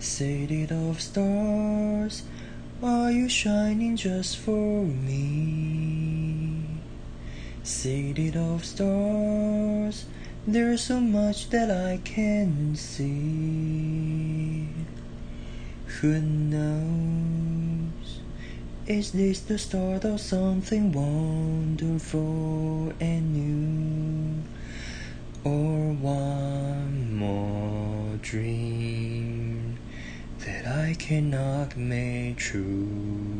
City 0.00 0.64
of 0.70 1.00
stars, 1.00 2.22
are 2.80 3.10
you 3.10 3.28
shining 3.28 3.96
just 3.96 4.38
for 4.38 4.84
me? 4.84 6.62
City 7.64 8.32
of 8.36 8.64
stars, 8.64 10.06
there's 10.46 10.82
so 10.82 11.00
much 11.00 11.50
that 11.50 11.68
I 11.68 11.98
can 12.04 12.76
see. 12.76 14.68
Who 16.00 16.20
knows? 16.20 18.20
Is 18.86 19.10
this 19.10 19.40
the 19.40 19.58
start 19.58 20.04
of 20.04 20.20
something 20.20 20.92
wonderful 20.92 22.92
and 23.00 23.34
new? 23.34 24.44
Or 25.42 25.92
one 25.92 27.16
more 27.16 28.16
dream 28.22 29.07
I 30.70 30.94
cannot 30.98 31.78
make 31.78 32.36
true? 32.36 33.37